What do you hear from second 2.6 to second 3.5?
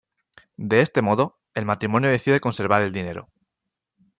el dinero.